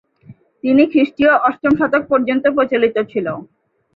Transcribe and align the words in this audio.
এটি 0.63 0.83
খ্রিস্টীয় 0.91 1.33
অষ্টম 1.47 1.73
শতক 1.79 2.03
পর্যন্ত 2.11 2.43
প্রচলিত 2.55 2.95
ছিল। 3.11 3.27